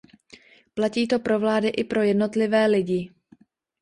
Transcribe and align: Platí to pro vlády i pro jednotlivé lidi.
Platí 0.73 1.07
to 1.07 1.19
pro 1.19 1.39
vlády 1.39 1.67
i 1.67 1.83
pro 1.83 2.01
jednotlivé 2.01 2.65
lidi. 2.65 3.11